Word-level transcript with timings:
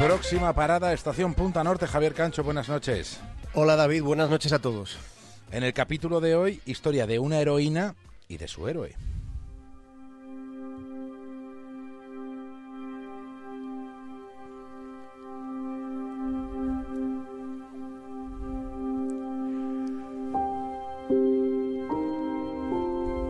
Próxima 0.00 0.54
parada, 0.54 0.94
estación 0.94 1.34
Punta 1.34 1.62
Norte. 1.62 1.86
Javier 1.86 2.14
Cancho, 2.14 2.42
buenas 2.42 2.70
noches. 2.70 3.20
Hola 3.52 3.76
David, 3.76 4.02
buenas 4.02 4.30
noches 4.30 4.50
a 4.54 4.58
todos. 4.58 4.96
En 5.52 5.62
el 5.62 5.74
capítulo 5.74 6.22
de 6.22 6.34
hoy, 6.34 6.62
historia 6.64 7.06
de 7.06 7.18
una 7.18 7.38
heroína 7.38 7.96
y 8.26 8.38
de 8.38 8.48
su 8.48 8.66
héroe. 8.66 8.96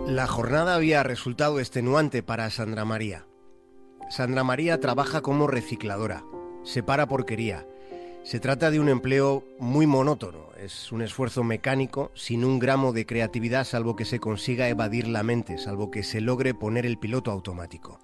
La 0.07 0.29
jornada 0.29 0.77
había 0.77 1.03
resultado 1.03 1.59
extenuante 1.59 2.23
para 2.23 2.49
Sandra 2.49 2.85
María. 2.85 3.27
Sandra 4.09 4.45
María 4.45 4.79
trabaja 4.79 5.21
como 5.21 5.49
recicladora, 5.49 6.23
separa 6.65 7.07
porquería. 7.07 7.67
Se 8.23 8.39
trata 8.39 8.71
de 8.71 8.79
un 8.79 8.89
empleo 8.89 9.45
muy 9.59 9.87
monótono, 9.87 10.51
es 10.59 10.93
un 10.93 11.01
esfuerzo 11.01 11.43
mecánico 11.43 12.11
sin 12.15 12.45
un 12.45 12.59
gramo 12.59 12.93
de 12.93 13.07
creatividad 13.07 13.65
salvo 13.65 13.97
que 13.97 14.05
se 14.05 14.21
consiga 14.21 14.69
evadir 14.69 15.09
la 15.09 15.23
mente, 15.23 15.57
salvo 15.57 15.91
que 15.91 16.03
se 16.03 16.21
logre 16.21 16.53
poner 16.53 16.85
el 16.85 16.99
piloto 16.99 17.31
automático. 17.31 17.99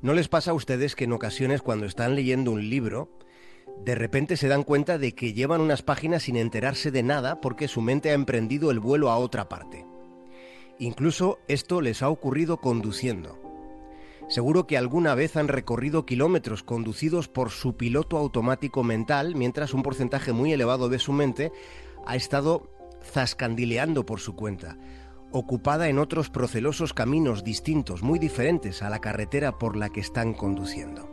¿No 0.00 0.14
les 0.14 0.28
pasa 0.28 0.52
a 0.52 0.54
ustedes 0.54 0.96
que 0.96 1.04
en 1.04 1.12
ocasiones 1.12 1.60
cuando 1.60 1.84
están 1.84 2.14
leyendo 2.14 2.50
un 2.50 2.70
libro, 2.70 3.10
de 3.84 3.94
repente 3.94 4.38
se 4.38 4.48
dan 4.48 4.62
cuenta 4.62 4.96
de 4.96 5.14
que 5.14 5.34
llevan 5.34 5.60
unas 5.60 5.82
páginas 5.82 6.22
sin 6.22 6.36
enterarse 6.36 6.90
de 6.90 7.02
nada 7.02 7.42
porque 7.42 7.68
su 7.68 7.82
mente 7.82 8.10
ha 8.10 8.14
emprendido 8.14 8.70
el 8.70 8.80
vuelo 8.80 9.10
a 9.10 9.18
otra 9.18 9.50
parte? 9.50 9.84
Incluso 10.78 11.38
esto 11.46 11.82
les 11.82 12.02
ha 12.02 12.08
ocurrido 12.08 12.56
conduciendo. 12.56 13.49
Seguro 14.30 14.68
que 14.68 14.78
alguna 14.78 15.16
vez 15.16 15.36
han 15.36 15.48
recorrido 15.48 16.06
kilómetros 16.06 16.62
conducidos 16.62 17.26
por 17.26 17.50
su 17.50 17.76
piloto 17.76 18.16
automático 18.16 18.84
mental, 18.84 19.34
mientras 19.34 19.74
un 19.74 19.82
porcentaje 19.82 20.32
muy 20.32 20.52
elevado 20.52 20.88
de 20.88 21.00
su 21.00 21.12
mente 21.12 21.50
ha 22.06 22.14
estado 22.14 22.70
zascandileando 23.02 24.06
por 24.06 24.20
su 24.20 24.36
cuenta, 24.36 24.78
ocupada 25.32 25.88
en 25.88 25.98
otros 25.98 26.30
procelosos 26.30 26.94
caminos 26.94 27.42
distintos, 27.42 28.04
muy 28.04 28.20
diferentes 28.20 28.82
a 28.82 28.88
la 28.88 29.00
carretera 29.00 29.58
por 29.58 29.74
la 29.74 29.88
que 29.88 29.98
están 29.98 30.32
conduciendo. 30.32 31.12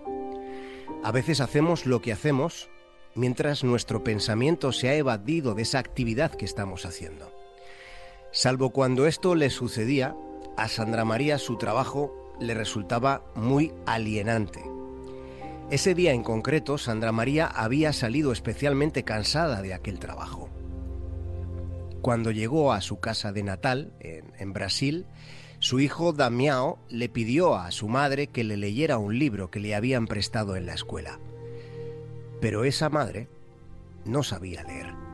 A 1.04 1.12
veces 1.12 1.42
hacemos 1.42 1.88
lo 1.88 2.04
que 2.04 2.12
hacemos 2.12 2.70
mientras 3.16 3.64
nuestro 3.64 4.04
pensamiento 4.04 4.72
se 4.72 4.90
ha 4.90 4.96
evadido 4.96 5.56
de 5.56 5.64
esa 5.64 5.80
actividad 5.80 6.36
que 6.36 6.46
estamos 6.46 6.86
haciendo. 6.86 7.32
Salvo 8.32 8.70
cuando 8.70 9.08
esto 9.08 9.34
le 9.34 9.50
sucedía, 9.50 10.16
a 10.56 10.68
Sandra 10.68 11.04
María 11.04 11.40
su 11.40 11.58
trabajo 11.58 12.27
le 12.40 12.54
resultaba 12.54 13.24
muy 13.36 13.74
alienante. 13.86 14.64
Ese 15.70 15.94
día 15.94 16.14
en 16.14 16.24
concreto, 16.24 16.78
Sandra 16.78 17.12
María 17.12 17.48
había 17.48 17.92
salido 17.92 18.32
especialmente 18.32 19.04
cansada 19.04 19.62
de 19.62 19.74
aquel 19.74 20.00
trabajo. 20.00 20.50
Cuando 22.02 22.32
llegó 22.32 22.72
a 22.72 22.80
su 22.80 23.00
casa 23.00 23.34
de 23.34 23.44
Natal, 23.44 23.92
en, 24.00 24.54
Brasil, 24.54 25.06
su 25.60 25.82
hijo 25.82 26.14
Damiao 26.14 26.80
le 26.88 27.10
pidió 27.10 27.56
a 27.56 27.72
su 27.72 27.90
madre 27.90 28.28
que 28.28 28.46
le 28.46 28.56
leyera 28.56 28.98
un 28.98 29.20
libro 29.20 29.52
que 29.52 29.60
le 29.60 29.76
habían 29.76 30.08
prestado 30.08 30.56
en 30.56 30.66
la 30.66 30.74
escuela. 30.74 31.20
Pero 32.40 32.64
esa 32.64 32.90
madre 32.90 33.28
no 34.06 34.24
sabía 34.24 34.64
leer. 34.64 35.07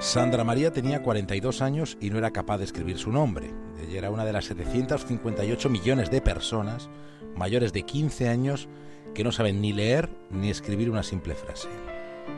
Sandra 0.00 0.44
María 0.44 0.72
tenía 0.72 1.02
42 1.02 1.60
años 1.60 1.98
y 2.00 2.10
no 2.10 2.18
era 2.18 2.30
capaz 2.30 2.58
de 2.58 2.64
escribir 2.64 2.98
su 2.98 3.10
nombre. 3.10 3.50
Ella 3.82 3.98
era 3.98 4.10
una 4.10 4.24
de 4.24 4.32
las 4.32 4.44
758 4.44 5.68
millones 5.68 6.08
de 6.08 6.20
personas 6.20 6.88
mayores 7.34 7.72
de 7.72 7.82
15 7.82 8.28
años 8.28 8.68
que 9.12 9.24
no 9.24 9.32
saben 9.32 9.60
ni 9.60 9.72
leer 9.72 10.08
ni 10.30 10.50
escribir 10.50 10.88
una 10.88 11.02
simple 11.02 11.34
frase. 11.34 11.68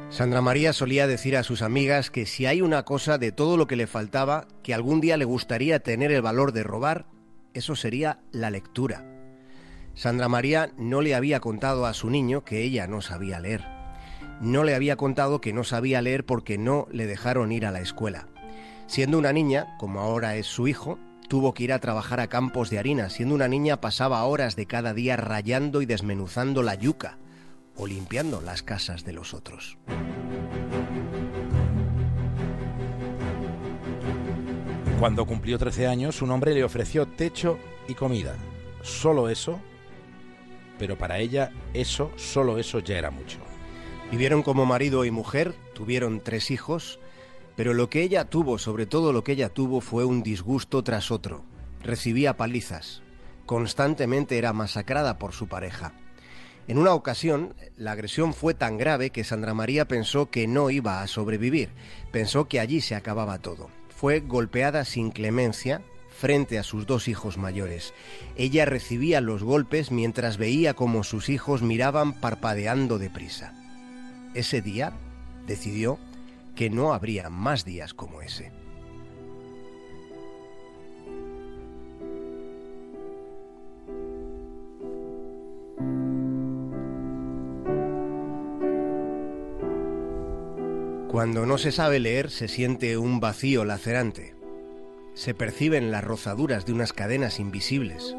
Sandra 0.09 0.41
María 0.41 0.73
solía 0.73 1.07
decir 1.07 1.37
a 1.37 1.43
sus 1.43 1.61
amigas 1.61 2.11
que 2.11 2.25
si 2.25 2.47
hay 2.47 2.63
una 2.63 2.85
cosa 2.85 3.19
de 3.19 3.31
todo 3.31 3.59
lo 3.59 3.67
que 3.67 3.77
le 3.77 3.87
faltaba 3.87 4.49
que 4.63 4.73
algún 4.73 5.03
día 5.03 5.19
le 5.19 5.27
gustaría 5.27 5.81
tener 5.81 6.13
el 6.13 6.23
valor 6.23 6.53
de 6.53 6.63
robar, 6.63 7.05
eso 7.53 7.77
sería 7.77 8.21
la 8.33 8.49
lectura. 8.49 9.05
Sandra 9.95 10.29
María 10.29 10.73
no 10.79 11.03
le 11.03 11.15
había 11.15 11.41
contado 11.41 11.85
a 11.85 11.93
su 11.93 12.09
niño 12.09 12.43
que 12.43 12.63
ella 12.63 12.87
no 12.87 13.03
sabía 13.03 13.39
leer 13.39 13.80
no 14.41 14.65
le 14.65 14.75
había 14.75 14.97
contado 14.97 15.41
que 15.41 15.53
no 15.53 15.65
sabía 15.65 16.03
leer 16.03 16.25
porque 16.25 16.59
no 16.59 16.89
le 16.91 17.07
dejaron 17.07 17.53
ir 17.53 17.67
a 17.67 17.71
la 17.71 17.81
escuela. 17.81 18.27
Siendo 18.87 19.19
una 19.19 19.33
niña, 19.33 19.77
como 19.79 20.01
ahora 20.01 20.37
es 20.37 20.47
su 20.47 20.67
hijo, 20.67 20.99
tuvo 21.29 21.55
que 21.55 21.65
ir 21.65 21.73
a 21.73 21.79
trabajar 21.79 22.19
a 22.21 22.29
campos 22.29 22.71
de 22.71 22.79
harina. 22.79 23.11
Siendo 23.11 23.35
una 23.35 23.47
niña 23.47 23.81
pasaba 23.81 24.25
horas 24.25 24.57
de 24.57 24.67
cada 24.67 24.95
día 24.95 25.17
rayando 25.17 25.83
y 25.83 25.87
desmenuzando 25.87 26.63
la 26.63 26.75
yuca 26.75 27.19
o 27.77 27.87
limpiando 27.87 28.41
las 28.41 28.63
casas 28.63 29.05
de 29.05 29.13
los 29.13 29.35
otros. 29.35 29.79
Cuando 34.99 35.25
cumplió 35.25 35.59
13 35.59 35.87
años, 35.87 36.21
un 36.21 36.31
hombre 36.31 36.53
le 36.53 36.65
ofreció 36.65 37.07
techo 37.07 37.59
y 37.89 37.95
comida. 37.95 38.35
Solo 38.83 39.29
eso, 39.29 39.61
pero 40.79 40.99
para 40.99 41.19
ella 41.19 41.53
eso, 41.75 42.11
solo 42.17 42.59
eso 42.59 42.81
ya 42.81 42.99
era 42.99 43.11
mucho. 43.11 43.50
Vivieron 44.11 44.43
como 44.43 44.67
marido 44.67 45.05
y 45.05 45.13
mujer, 45.13 45.55
tuvieron 45.73 46.21
tres 46.21 46.51
hijos, 46.51 46.99
pero 47.55 47.75
lo 47.75 47.89
que 47.89 48.03
ella 48.03 48.25
tuvo, 48.25 48.59
sobre 48.59 48.85
todo 48.85 49.13
lo 49.13 49.23
que 49.23 49.33
ella 49.33 49.51
tuvo, 49.51 49.81
fue 49.81 50.05
un 50.05 50.25
disgusto 50.25 50.83
tras 50.83 51.13
otro. 51.13 51.45
Recibía 51.85 52.37
palizas. 52.37 53.03
Constantemente 53.47 54.37
era 54.37 54.53
masacrada 54.53 55.17
por 55.19 55.33
su 55.33 55.47
pareja. 55.47 55.93
En 56.67 56.79
una 56.79 56.93
ocasión, 56.93 57.55
la 57.77 57.93
agresión 57.93 58.35
fue 58.35 58.53
tan 58.53 58.79
grave 58.79 59.11
que 59.11 59.23
Sandra 59.23 59.55
María 59.55 59.87
pensó 59.87 60.29
que 60.29 60.49
no 60.49 60.71
iba 60.71 61.03
a 61.03 61.07
sobrevivir. 61.07 61.71
Pensó 62.11 62.49
que 62.49 62.59
allí 62.59 62.81
se 62.81 62.97
acababa 62.97 63.39
todo. 63.39 63.71
Fue 63.97 64.21
golpeada 64.21 64.85
sin 64.85 65.13
clemencia 65.13 65.83
frente 66.09 66.59
a 66.59 66.65
sus 66.65 66.85
dos 66.85 67.07
hijos 67.07 67.39
mayores. 67.39 67.95
Ella 68.37 68.65
recibía 68.65 69.21
los 69.21 69.45
golpes 69.45 69.93
mientras 69.93 70.37
veía 70.37 70.75
como 70.75 71.05
sus 71.05 71.29
hijos 71.29 71.63
miraban 71.63 72.13
parpadeando 72.13 72.99
deprisa 72.99 73.60
ese 74.35 74.63
día 74.63 74.93
decidió 75.47 75.99
que 76.55 76.71
no 76.71 76.93
habría 76.93 77.31
más 77.31 77.65
días 77.65 77.95
como 77.95 78.23
ese. 78.23 78.53
Cuando 91.11 91.45
no 91.45 91.59
se 91.59 91.73
sabe 91.73 91.99
leer 91.99 92.31
se 92.31 92.47
siente 92.47 92.97
un 92.97 93.19
vacío 93.19 93.65
lacerante. 93.65 94.35
Se 95.15 95.35
perciben 95.35 95.91
las 95.91 96.05
rozaduras 96.05 96.67
de 96.67 96.73
unas 96.73 96.93
cadenas 96.93 97.41
invisibles. 97.41 98.15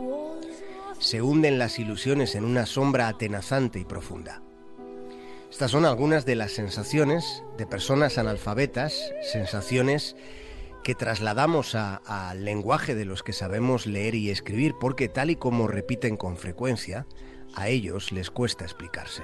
Se 1.00 1.22
hunden 1.22 1.58
las 1.58 1.80
ilusiones 1.80 2.36
en 2.36 2.44
una 2.44 2.66
sombra 2.66 3.08
atenazante 3.08 3.80
y 3.80 3.86
profunda. 3.86 4.44
Estas 5.52 5.72
son 5.72 5.84
algunas 5.84 6.26
de 6.26 6.36
las 6.36 6.54
sensaciones 6.54 7.44
de 7.58 7.68
personas 7.68 8.18
analfabetas, 8.18 9.12
sensaciones 9.22 10.16
que 10.82 10.96
trasladamos 10.96 11.76
al 11.76 12.46
lenguaje 12.46 12.96
de 12.96 13.04
los 13.04 13.22
que 13.22 13.34
sabemos 13.34 13.86
leer 13.86 14.16
y 14.16 14.30
escribir, 14.32 14.76
porque 14.80 15.10
tal 15.10 15.30
y 15.30 15.36
como 15.36 15.68
repiten 15.68 16.16
con 16.16 16.38
frecuencia, 16.38 17.06
a 17.54 17.68
ellos 17.68 18.14
les 18.14 18.32
cuesta 18.32 18.64
explicarse. 18.64 19.24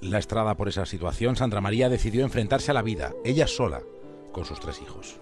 La 0.00 0.18
estrada 0.18 0.56
por 0.56 0.68
esa 0.68 0.86
situación, 0.86 1.36
Sandra 1.36 1.60
María 1.60 1.90
decidió 1.90 2.24
enfrentarse 2.24 2.70
a 2.70 2.74
la 2.74 2.82
vida, 2.82 3.12
ella 3.22 3.46
sola, 3.46 3.82
con 4.32 4.46
sus 4.46 4.60
tres 4.60 4.80
hijos. 4.80 5.20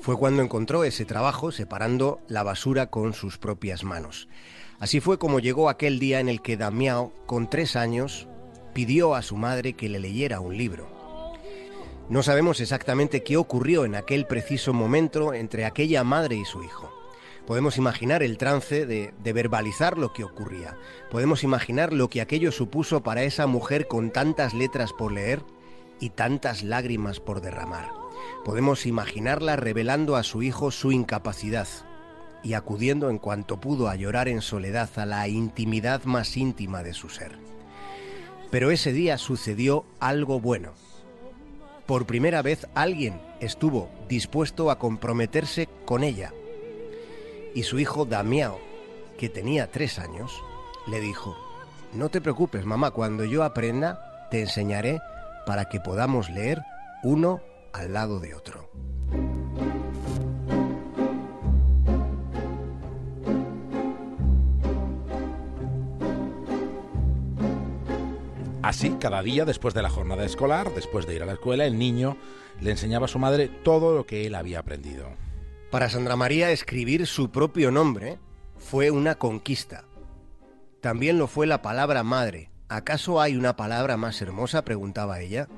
Fue 0.00 0.18
cuando 0.18 0.42
encontró 0.42 0.84
ese 0.84 1.06
trabajo 1.06 1.50
separando 1.50 2.20
la 2.28 2.42
basura 2.42 2.90
con 2.90 3.14
sus 3.14 3.38
propias 3.38 3.84
manos. 3.84 4.28
Así 4.78 5.00
fue 5.00 5.18
como 5.18 5.40
llegó 5.40 5.70
aquel 5.70 5.98
día 5.98 6.20
en 6.20 6.28
el 6.28 6.42
que 6.42 6.58
Damiao, 6.58 7.12
con 7.24 7.48
tres 7.48 7.74
años, 7.74 8.28
pidió 8.72 9.14
a 9.14 9.22
su 9.22 9.36
madre 9.36 9.74
que 9.74 9.88
le 9.88 10.00
leyera 10.00 10.40
un 10.40 10.56
libro. 10.56 10.88
No 12.08 12.22
sabemos 12.22 12.60
exactamente 12.60 13.22
qué 13.22 13.36
ocurrió 13.36 13.84
en 13.84 13.94
aquel 13.94 14.26
preciso 14.26 14.72
momento 14.72 15.34
entre 15.34 15.64
aquella 15.64 16.04
madre 16.04 16.36
y 16.36 16.44
su 16.44 16.62
hijo. 16.62 16.90
Podemos 17.46 17.76
imaginar 17.76 18.22
el 18.22 18.38
trance 18.38 18.86
de, 18.86 19.12
de, 19.22 19.32
verbalizar 19.32 19.98
lo 19.98 20.12
que 20.12 20.22
ocurría. 20.22 20.76
Podemos 21.10 21.42
imaginar 21.42 21.92
lo 21.92 22.08
que 22.08 22.20
aquello 22.20 22.52
supuso 22.52 23.02
para 23.02 23.24
esa 23.24 23.46
mujer 23.46 23.88
con 23.88 24.10
tantas 24.10 24.54
letras 24.54 24.92
por 24.92 25.12
leer 25.12 25.42
y 26.00 26.10
tantas 26.10 26.62
lágrimas 26.62 27.18
por 27.18 27.40
derramar. 27.40 27.88
Podemos 28.44 28.86
imaginarla 28.86 29.56
revelando 29.56 30.16
a 30.16 30.22
su 30.22 30.42
hijo 30.42 30.70
su 30.70 30.92
incapacidad 30.92 31.68
y 32.42 32.54
acudiendo 32.54 33.08
en 33.08 33.18
cuanto 33.18 33.60
pudo 33.60 33.88
a 33.88 33.96
llorar 33.96 34.28
en 34.28 34.42
soledad 34.42 34.90
a 34.96 35.06
la 35.06 35.28
intimidad 35.28 36.04
más 36.04 36.36
íntima 36.36 36.82
de 36.82 36.92
su 36.92 37.08
ser. 37.08 37.38
Pero 38.52 38.70
ese 38.70 38.92
día 38.92 39.16
sucedió 39.16 39.86
algo 39.98 40.38
bueno. 40.38 40.72
Por 41.86 42.04
primera 42.04 42.42
vez 42.42 42.66
alguien 42.74 43.18
estuvo 43.40 43.88
dispuesto 44.10 44.70
a 44.70 44.78
comprometerse 44.78 45.70
con 45.86 46.04
ella. 46.04 46.34
Y 47.54 47.62
su 47.62 47.78
hijo 47.78 48.04
Damiao, 48.04 48.60
que 49.16 49.30
tenía 49.30 49.70
tres 49.70 49.98
años, 49.98 50.44
le 50.86 51.00
dijo, 51.00 51.34
no 51.94 52.10
te 52.10 52.20
preocupes, 52.20 52.66
mamá, 52.66 52.90
cuando 52.90 53.24
yo 53.24 53.42
aprenda, 53.42 54.28
te 54.30 54.42
enseñaré 54.42 55.00
para 55.46 55.70
que 55.70 55.80
podamos 55.80 56.28
leer 56.28 56.60
uno 57.02 57.40
al 57.72 57.94
lado 57.94 58.20
de 58.20 58.34
otro. 58.34 58.68
Así, 68.72 68.96
cada 68.98 69.22
día 69.22 69.44
después 69.44 69.74
de 69.74 69.82
la 69.82 69.90
jornada 69.90 70.24
escolar, 70.24 70.72
después 70.74 71.06
de 71.06 71.14
ir 71.14 71.22
a 71.22 71.26
la 71.26 71.34
escuela, 71.34 71.66
el 71.66 71.78
niño 71.78 72.16
le 72.62 72.70
enseñaba 72.70 73.04
a 73.04 73.08
su 73.08 73.18
madre 73.18 73.50
todo 73.62 73.94
lo 73.94 74.06
que 74.06 74.24
él 74.26 74.34
había 74.34 74.60
aprendido. 74.60 75.10
Para 75.70 75.90
Sandra 75.90 76.16
María, 76.16 76.50
escribir 76.52 77.06
su 77.06 77.30
propio 77.30 77.70
nombre 77.70 78.18
fue 78.56 78.90
una 78.90 79.16
conquista. 79.16 79.84
También 80.80 81.18
lo 81.18 81.26
fue 81.26 81.46
la 81.46 81.60
palabra 81.60 82.02
madre. 82.02 82.48
¿Acaso 82.70 83.20
hay 83.20 83.36
una 83.36 83.56
palabra 83.56 83.98
más 83.98 84.22
hermosa? 84.22 84.64
preguntaba 84.64 85.20
ella. 85.20 85.48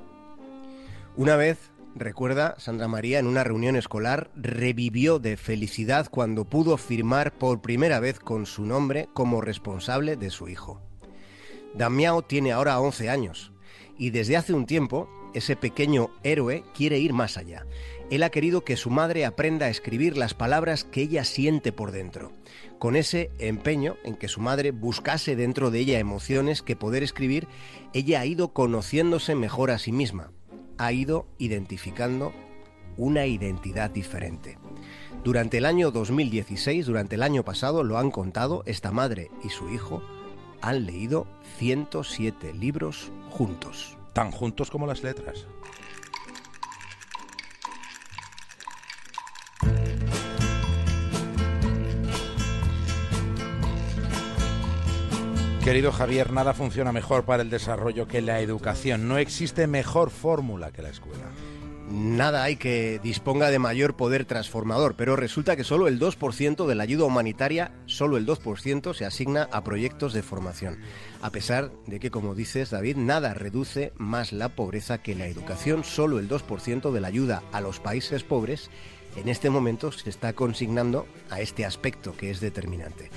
Una 1.15 1.37
vez, 1.37 1.71
recuerda, 1.95 2.57
Sandra 2.59 2.89
María 2.89 3.21
en 3.21 3.29
una 3.29 3.45
reunión 3.45 3.77
escolar 3.77 4.33
revivió 4.35 5.21
de 5.21 5.37
felicidad 5.37 6.09
cuando 6.11 6.47
pudo 6.47 6.77
firmar 6.79 7.31
por 7.31 7.61
primera 7.63 8.01
vez 8.01 8.19
con 8.19 8.45
su 8.45 8.67
nombre 8.67 9.09
como 9.15 9.41
responsable 9.41 10.17
de 10.17 10.31
su 10.31 10.49
hijo. 10.49 10.83
Damiao 11.75 12.23
tiene 12.23 12.53
ahora 12.53 12.81
11 12.81 13.11
años 13.11 13.53
y 13.99 14.11
desde 14.11 14.37
hace 14.37 14.53
un 14.53 14.67
tiempo 14.67 15.09
ese 15.35 15.57
pequeño 15.57 16.11
héroe 16.23 16.65
quiere 16.75 16.99
ir 16.99 17.13
más 17.13 17.37
allá. 17.37 17.67
Él 18.11 18.23
ha 18.23 18.31
querido 18.31 18.65
que 18.65 18.77
su 18.77 18.91
madre 18.91 19.25
aprenda 19.25 19.67
a 19.67 19.71
escribir 19.71 20.17
las 20.17 20.35
palabras 20.35 20.85
que 20.85 21.03
ella 21.03 21.25
siente 21.25 21.73
por 21.73 21.91
dentro, 21.91 22.33
con 22.79 22.97
ese 22.97 23.31
empeño 23.39 23.97
en 24.05 24.15
que 24.15 24.29
su 24.29 24.41
madre 24.41 24.71
buscase 24.71 25.37
dentro 25.37 25.71
de 25.71 25.81
ella 25.81 25.99
emociones 25.99 26.63
que 26.63 26.77
poder 26.77 27.03
escribir, 27.03 27.49
ella 27.93 28.21
ha 28.21 28.27
ido 28.27 28.53
conociéndose 28.53 29.35
mejor 29.35 29.71
a 29.71 29.79
sí 29.79 29.91
misma, 29.91 30.31
ha 30.79 30.93
ido 30.93 31.27
identificando 31.39 32.33
una 32.97 33.27
identidad 33.27 33.91
diferente. 33.91 34.59
Durante 35.25 35.59
el 35.59 35.65
año 35.65 35.91
2016, 35.91 36.87
durante 36.87 37.17
el 37.17 37.23
año 37.23 37.43
pasado, 37.45 37.83
lo 37.83 37.99
han 37.99 38.11
contado, 38.11 38.63
esta 38.67 38.93
madre 38.93 39.31
y 39.43 39.49
su 39.49 39.71
hijo 39.71 40.03
han 40.65 40.87
leído 40.87 41.27
107 41.59 42.55
libros 42.55 43.13
juntos. 43.29 43.99
Tan 44.15 44.31
juntos 44.31 44.71
como 44.71 44.87
las 44.87 45.03
letras. 45.03 45.47
Querido 55.63 55.93
Javier, 55.93 56.33
nada 56.33 56.55
funciona 56.55 56.93
mejor 56.93 57.25
para 57.25 57.43
el 57.43 57.51
desarrollo 57.51 58.09
que 58.09 58.23
la 58.23 58.41
educación. 58.41 59.07
No 59.07 59.19
existe 59.19 59.67
mejor 59.67 60.11
fórmula 60.11 60.73
que 60.73 60.81
la 60.81 60.91
escuela. 60.91 61.25
Nada 61.91 62.45
hay 62.45 62.57
que 62.57 62.99
disponga 63.03 63.51
de 63.51 63.59
mayor 63.59 63.95
poder 63.95 64.25
transformador, 64.25 64.95
pero 64.97 65.17
resulta 65.17 65.55
que 65.55 65.65
solo 65.65 65.87
el 65.87 66.01
2% 66.01 66.67
de 66.67 66.75
la 66.75 66.83
ayuda 66.83 67.05
humanitaria, 67.05 67.73
solo 67.85 68.17
el 68.17 68.27
2% 68.27 68.95
se 68.95 69.05
asigna 69.05 69.49
a 69.53 69.63
proyectos 69.65 70.15
de 70.15 70.23
formación. 70.23 70.79
A 71.21 71.31
pesar 71.31 71.71
de 71.87 72.01
que, 72.01 72.11
como 72.11 72.35
dices, 72.35 72.71
David, 72.71 72.97
nada 72.97 73.35
reduce 73.35 73.93
más 73.99 74.33
la 74.33 74.49
pobreza 74.49 75.03
que 75.03 75.15
la 75.15 75.27
educación, 75.27 75.85
solo 75.85 76.19
el 76.19 76.29
2% 76.29 76.91
de 76.91 77.01
la 77.01 77.09
ayuda 77.09 77.43
a 77.53 77.61
los 77.61 77.81
países 77.81 78.25
pobres 78.25 78.71
en 79.17 79.29
este 79.29 79.51
momento 79.51 79.93
se 79.93 80.11
está 80.11 80.33
consignando 80.33 81.07
a 81.31 81.41
este 81.41 81.65
aspecto 81.65 82.17
que 82.17 82.31
es 82.31 82.41
determinante. 82.41 83.11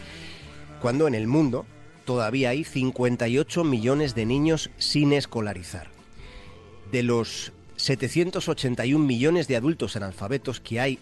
Cuando 0.81 1.07
en 1.07 1.15
el 1.15 1.27
mundo 1.27 1.65
todavía 2.05 2.49
hay 2.49 2.63
58 2.63 3.63
millones 3.63 4.13
de 4.13 4.25
niños 4.25 4.69
sin 4.77 5.11
escolarizar. 5.11 5.89
De 6.91 7.03
los 7.03 7.51
781 7.87 9.05
millones 9.05 9.47
de 9.47 9.55
adultos 9.55 9.95
analfabetos 9.95 10.59
que 10.59 10.81
hay 10.81 10.99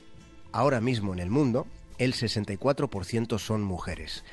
ahora 0.52 0.82
mismo 0.82 1.14
en 1.14 1.20
el 1.20 1.32
mundo, 1.32 1.66
el 1.98 2.14
64% 2.14 3.40
son 3.40 3.64
mujeres. 3.64 4.24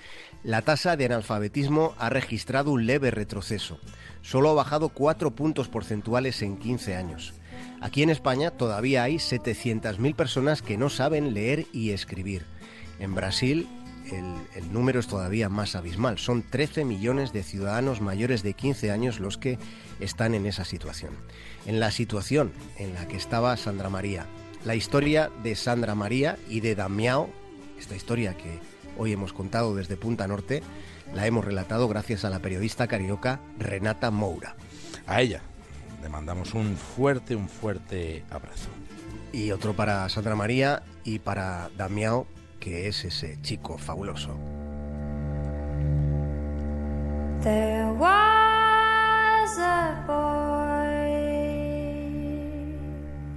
La 0.44 0.60
tasa 0.60 0.98
de 0.98 1.06
analfabetismo 1.06 1.94
ha 1.96 2.10
registrado 2.10 2.72
un 2.72 2.84
leve 2.84 3.10
retroceso. 3.10 3.78
Solo 4.20 4.50
ha 4.50 4.52
bajado 4.52 4.90
4 4.90 5.30
puntos 5.30 5.68
porcentuales 5.68 6.42
en 6.42 6.58
15 6.58 6.94
años. 6.94 7.32
Aquí 7.80 8.02
en 8.02 8.10
España 8.10 8.50
todavía 8.50 9.02
hay 9.02 9.14
700.000 9.14 10.14
personas 10.14 10.60
que 10.60 10.76
no 10.76 10.90
saben 10.90 11.32
leer 11.32 11.64
y 11.72 11.92
escribir. 11.92 12.44
En 13.00 13.14
Brasil 13.14 13.66
el, 14.10 14.72
número 14.72 15.00
es 15.00 15.06
todavía 15.06 15.48
más 15.48 15.76
abismal. 15.76 16.18
Son 16.18 16.42
13 16.42 16.84
millones 16.84 17.32
de 17.32 17.42
ciudadanos 17.42 18.00
mayores 18.00 18.42
de 18.42 18.54
15 18.54 18.90
años 18.90 19.20
los 19.20 19.38
que 19.38 19.58
están 20.00 20.34
en 20.34 20.46
esa 20.46 20.64
situación. 20.64 21.12
En 21.66 21.80
la 21.80 21.90
situación 21.90 22.52
en 22.78 22.94
la 22.94 23.06
que 23.06 23.16
estaba 23.16 23.56
Sandra 23.56 23.88
María. 23.88 24.26
La 24.64 24.74
historia 24.74 25.30
de 25.42 25.56
Sandra 25.56 25.94
María 25.94 26.38
y 26.48 26.60
de 26.60 26.74
Damiao, 26.74 27.30
esta 27.78 27.96
historia 27.96 28.36
que 28.36 28.58
hoy 28.96 29.12
hemos 29.12 29.32
contado 29.32 29.74
desde 29.74 29.96
Punta 29.96 30.26
Norte, 30.28 30.62
la 31.14 31.26
hemos 31.26 31.44
relatado 31.44 31.88
gracias 31.88 32.24
a 32.24 32.30
la 32.30 32.40
periodista 32.40 32.86
carioca 32.86 33.40
Renata 33.58 34.10
Moura. 34.10 34.56
A 35.06 35.20
ella 35.20 35.42
le 36.02 36.08
mandamos 36.08 36.54
un 36.54 36.76
fuerte, 36.76 37.36
un 37.36 37.48
fuerte 37.48 38.24
abrazo. 38.30 38.68
Y 39.32 39.50
otro 39.50 39.74
para 39.74 40.08
Sandra 40.08 40.36
María 40.36 40.82
y 41.04 41.18
para 41.20 41.70
Damiao, 41.76 42.26
que 42.62 42.86
es 42.86 43.04
ese 43.04 43.38
chico 43.42 43.76
fabuloso. 43.76 44.36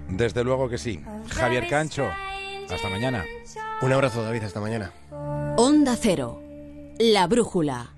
Desde 0.09 0.43
luego 0.43 0.69
que 0.69 0.77
sí. 0.77 1.03
Javier 1.29 1.67
Cancho, 1.67 2.07
hasta 2.69 2.87
mañana. 2.87 3.25
Un 3.81 3.91
abrazo, 3.93 4.21
David, 4.21 4.43
hasta 4.43 4.59
mañana. 4.59 4.91
Onda 5.57 5.97
Cero, 5.99 6.39
la 6.99 7.25
brújula. 7.25 7.94